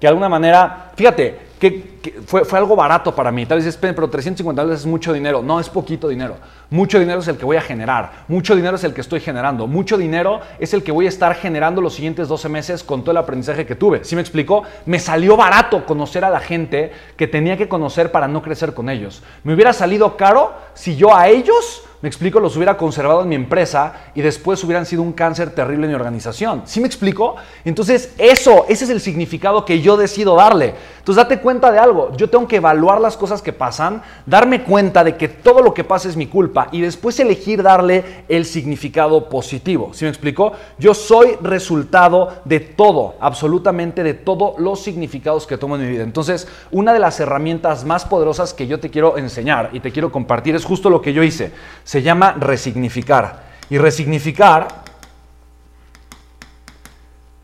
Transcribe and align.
que 0.00 0.06
de 0.06 0.08
alguna 0.08 0.28
manera, 0.28 0.92
fíjate, 0.94 1.48
que, 1.58 1.98
fue, 2.26 2.44
fue, 2.44 2.58
algo 2.58 2.76
barato 2.76 3.14
para 3.14 3.32
mí. 3.32 3.44
Tal 3.44 3.58
vez 3.58 3.64
dices, 3.64 3.80
pero 3.80 4.08
350 4.08 4.62
dólares 4.62 4.80
es 4.82 4.86
mucho 4.86 5.12
dinero. 5.12 5.42
No, 5.42 5.58
es 5.58 5.68
poquito 5.68 6.08
dinero. 6.08 6.36
Mucho 6.70 7.00
dinero 7.00 7.20
es 7.20 7.28
el 7.28 7.36
que 7.36 7.44
voy 7.44 7.56
a 7.56 7.60
generar. 7.60 8.24
Mucho 8.28 8.54
dinero 8.54 8.76
es 8.76 8.84
el 8.84 8.94
que 8.94 9.00
estoy 9.00 9.20
generando. 9.20 9.66
Mucho 9.66 9.98
dinero 9.98 10.40
es 10.60 10.72
el 10.72 10.84
que 10.84 10.92
voy 10.92 11.06
a 11.06 11.08
estar 11.08 11.34
generando 11.34 11.80
los 11.80 11.94
siguientes 11.94 12.28
12 12.28 12.48
meses 12.48 12.84
con 12.84 13.02
todo 13.02 13.10
el 13.10 13.16
aprendizaje 13.16 13.66
que 13.66 13.74
tuve. 13.74 14.04
¿Sí 14.04 14.14
me 14.14 14.20
explico? 14.20 14.62
Me 14.86 15.00
salió 15.00 15.36
barato 15.36 15.84
conocer 15.84 16.24
a 16.24 16.30
la 16.30 16.40
gente 16.40 16.92
que 17.16 17.26
tenía 17.26 17.56
que 17.56 17.68
conocer 17.68 18.12
para 18.12 18.28
no 18.28 18.40
crecer 18.40 18.72
con 18.72 18.88
ellos. 18.88 19.22
Me 19.42 19.54
hubiera 19.54 19.72
salido 19.72 20.16
caro 20.16 20.54
si 20.74 20.94
yo 20.94 21.14
a 21.14 21.28
ellos 21.28 21.87
me 22.00 22.08
explico, 22.08 22.38
los 22.38 22.56
hubiera 22.56 22.76
conservado 22.76 23.22
en 23.22 23.28
mi 23.28 23.34
empresa 23.34 23.92
y 24.14 24.20
después 24.20 24.62
hubieran 24.62 24.86
sido 24.86 25.02
un 25.02 25.12
cáncer 25.12 25.50
terrible 25.50 25.86
en 25.86 25.90
mi 25.90 25.94
organización. 25.96 26.62
¿Sí 26.64 26.80
me 26.80 26.86
explico? 26.86 27.34
Entonces, 27.64 28.14
eso, 28.18 28.66
ese 28.68 28.84
es 28.84 28.90
el 28.90 29.00
significado 29.00 29.64
que 29.64 29.80
yo 29.80 29.96
decido 29.96 30.36
darle. 30.36 30.74
Entonces, 30.98 31.16
date 31.16 31.40
cuenta 31.40 31.72
de 31.72 31.80
algo. 31.80 32.12
Yo 32.16 32.30
tengo 32.30 32.46
que 32.46 32.56
evaluar 32.56 33.00
las 33.00 33.16
cosas 33.16 33.42
que 33.42 33.52
pasan, 33.52 34.02
darme 34.26 34.62
cuenta 34.62 35.02
de 35.02 35.16
que 35.16 35.26
todo 35.26 35.60
lo 35.60 35.74
que 35.74 35.82
pasa 35.82 36.08
es 36.08 36.16
mi 36.16 36.28
culpa 36.28 36.68
y 36.70 36.82
después 36.82 37.18
elegir 37.18 37.64
darle 37.64 38.04
el 38.28 38.44
significado 38.44 39.28
positivo. 39.28 39.90
¿Sí 39.92 40.04
me 40.04 40.10
explico? 40.10 40.52
Yo 40.78 40.94
soy 40.94 41.36
resultado 41.42 42.42
de 42.44 42.60
todo, 42.60 43.16
absolutamente 43.18 44.04
de 44.04 44.14
todos 44.14 44.60
los 44.60 44.82
significados 44.82 45.48
que 45.48 45.58
tomo 45.58 45.74
en 45.74 45.82
mi 45.82 45.88
vida. 45.88 46.04
Entonces, 46.04 46.46
una 46.70 46.92
de 46.92 47.00
las 47.00 47.18
herramientas 47.18 47.84
más 47.84 48.04
poderosas 48.04 48.54
que 48.54 48.68
yo 48.68 48.78
te 48.78 48.90
quiero 48.90 49.18
enseñar 49.18 49.70
y 49.72 49.80
te 49.80 49.90
quiero 49.90 50.12
compartir 50.12 50.54
es 50.54 50.64
justo 50.64 50.90
lo 50.90 51.02
que 51.02 51.12
yo 51.12 51.24
hice 51.24 51.50
se 51.88 52.02
llama 52.02 52.36
resignificar. 52.38 53.44
Y 53.70 53.78
resignificar 53.78 54.68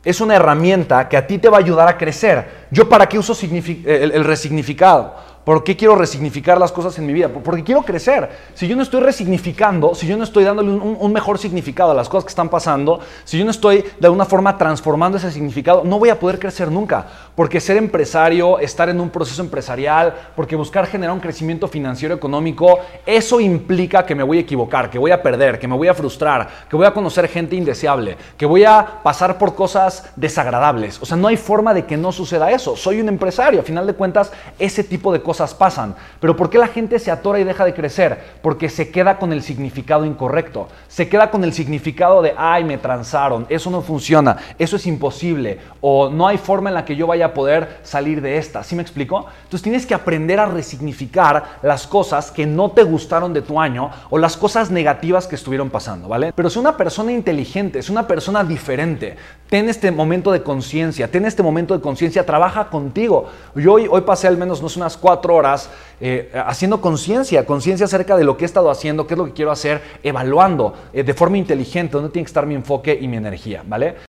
es 0.04 0.20
una 0.20 0.36
herramienta 0.36 1.08
que 1.08 1.16
a 1.16 1.26
ti 1.26 1.38
te 1.38 1.48
va 1.48 1.56
a 1.56 1.60
ayudar 1.60 1.88
a 1.88 1.96
crecer. 1.96 2.66
¿Yo 2.70 2.86
para 2.86 3.08
qué 3.08 3.18
uso 3.18 3.34
el, 3.42 4.22
resignificado? 4.22 5.16
¿Por 5.44 5.62
qué 5.62 5.76
quiero 5.76 5.94
resignificar 5.94 6.56
las 6.56 6.72
cosas 6.72 6.98
en 6.98 7.04
mi 7.04 7.12
vida? 7.12 7.28
Porque 7.28 7.62
quiero 7.62 7.82
crecer. 7.82 8.30
Si 8.54 8.66
yo 8.66 8.76
no 8.76 8.82
estoy 8.82 9.02
resignificando, 9.02 9.94
si 9.94 10.06
yo 10.06 10.16
no 10.16 10.24
estoy 10.24 10.42
dándole 10.42 10.70
un, 10.70 11.12
mejor 11.12 11.38
significado 11.38 11.90
a 11.90 11.94
las 11.94 12.08
cosas 12.08 12.24
que 12.24 12.30
están 12.30 12.48
pasando, 12.48 13.00
si 13.24 13.38
yo 13.38 13.44
no 13.44 13.50
estoy 13.50 13.84
de 14.00 14.06
alguna 14.06 14.24
forma 14.24 14.56
transformando 14.56 15.18
ese 15.18 15.30
significado, 15.30 15.82
no 15.84 15.98
voy 15.98 16.08
a 16.08 16.18
poder 16.18 16.38
crecer 16.38 16.70
nunca. 16.70 17.06
Porque 17.36 17.60
ser 17.60 17.76
empresario, 17.76 18.58
estar 18.58 18.88
en 18.88 19.00
un 19.00 19.10
proceso 19.10 19.42
empresarial, 19.42 20.14
porque 20.34 20.56
buscar 20.56 20.86
generar 20.86 21.14
un 21.14 21.20
crecimiento 21.20 21.68
financiero 21.68 22.14
económico, 22.14 22.78
eso 23.04 23.38
implica 23.38 24.06
que 24.06 24.14
me 24.14 24.22
voy 24.22 24.38
a 24.38 24.40
equivocar, 24.40 24.88
que 24.88 24.98
voy 24.98 25.10
a 25.10 25.22
perder, 25.22 25.58
que 25.58 25.68
me 25.68 25.76
voy 25.76 25.88
a 25.88 25.94
frustrar, 25.94 26.48
que 26.70 26.76
voy 26.76 26.86
a 26.86 26.94
conocer 26.94 27.28
gente 27.28 27.54
indeseable, 27.54 28.16
que 28.38 28.46
voy 28.46 28.64
a 28.64 29.02
pasar 29.02 29.36
por 29.36 29.54
cosas 29.54 30.10
desagradables. 30.16 31.02
O 31.02 31.04
sea, 31.04 31.18
no 31.18 31.28
hay 31.28 31.36
forma 31.36 31.74
de 31.74 31.84
que 31.84 31.98
no 31.98 32.12
suceda 32.12 32.50
eso. 32.50 32.76
Soy 32.76 32.98
un 33.02 33.08
empresario. 33.10 33.60
A 33.60 33.62
final 33.62 33.86
de 33.86 33.92
cuentas, 33.92 34.32
ese 34.58 34.82
tipo 34.82 35.12
de 35.12 35.20
cosas 35.20 35.33
pasan. 35.54 35.96
Pero 36.20 36.36
¿por 36.36 36.50
qué 36.50 36.58
la 36.58 36.68
gente 36.68 36.98
se 36.98 37.10
atora 37.10 37.40
y 37.40 37.44
deja 37.44 37.64
de 37.64 37.74
crecer? 37.74 38.18
Porque 38.42 38.68
se 38.68 38.90
queda 38.90 39.18
con 39.18 39.32
el 39.32 39.42
significado 39.42 40.04
incorrecto. 40.04 40.68
Se 40.88 41.08
queda 41.08 41.30
con 41.30 41.42
el 41.44 41.52
significado 41.52 42.22
de, 42.22 42.34
ay, 42.36 42.64
me 42.64 42.78
transaron, 42.78 43.46
eso 43.48 43.70
no 43.70 43.82
funciona, 43.82 44.36
eso 44.58 44.76
es 44.76 44.86
imposible, 44.86 45.58
o 45.80 46.08
no 46.08 46.28
hay 46.28 46.38
forma 46.38 46.70
en 46.70 46.74
la 46.74 46.84
que 46.84 46.96
yo 46.96 47.06
vaya 47.06 47.26
a 47.26 47.34
poder 47.34 47.80
salir 47.82 48.20
de 48.20 48.38
esta. 48.38 48.62
¿Sí 48.62 48.76
me 48.76 48.82
explico? 48.82 49.26
Entonces 49.44 49.62
tienes 49.62 49.86
que 49.86 49.94
aprender 49.94 50.38
a 50.38 50.46
resignificar 50.46 51.58
las 51.62 51.86
cosas 51.86 52.30
que 52.30 52.46
no 52.46 52.70
te 52.70 52.82
gustaron 52.82 53.32
de 53.32 53.42
tu 53.42 53.60
año 53.60 53.90
o 54.10 54.18
las 54.18 54.36
cosas 54.36 54.70
negativas 54.70 55.26
que 55.26 55.34
estuvieron 55.34 55.70
pasando, 55.70 56.08
¿vale? 56.08 56.32
Pero 56.34 56.48
es 56.48 56.56
una 56.56 56.76
persona 56.76 57.12
inteligente, 57.12 57.78
es 57.78 57.90
una 57.90 58.06
persona 58.06 58.44
diferente. 58.44 59.16
Ten 59.48 59.68
este 59.68 59.90
momento 59.90 60.32
de 60.32 60.42
conciencia, 60.42 61.10
ten 61.10 61.24
este 61.24 61.42
momento 61.42 61.74
de 61.74 61.80
conciencia, 61.80 62.26
trabaja 62.26 62.68
contigo. 62.70 63.30
Yo 63.54 63.74
hoy, 63.74 63.86
hoy 63.90 64.02
pasé 64.02 64.26
al 64.26 64.36
menos, 64.36 64.62
no 64.62 64.68
sé, 64.68 64.78
unas 64.78 64.96
cuatro 64.96 65.23
horas 65.32 65.70
eh, 66.00 66.30
haciendo 66.46 66.80
conciencia, 66.80 67.46
conciencia 67.46 67.86
acerca 67.86 68.16
de 68.16 68.24
lo 68.24 68.36
que 68.36 68.44
he 68.44 68.46
estado 68.46 68.70
haciendo, 68.70 69.06
qué 69.06 69.14
es 69.14 69.18
lo 69.18 69.24
que 69.24 69.32
quiero 69.32 69.50
hacer, 69.50 69.80
evaluando 70.02 70.74
eh, 70.92 71.02
de 71.02 71.14
forma 71.14 71.38
inteligente 71.38 71.92
dónde 71.92 72.10
tiene 72.10 72.24
que 72.24 72.30
estar 72.30 72.46
mi 72.46 72.54
enfoque 72.54 72.98
y 73.00 73.08
mi 73.08 73.16
energía, 73.16 73.62
¿vale? 73.66 73.94